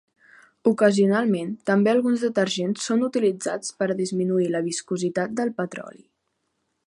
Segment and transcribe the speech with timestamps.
[0.69, 6.03] Ocasionalment, també alguns detergents són utilitzats per a disminuir la viscositat del petroli.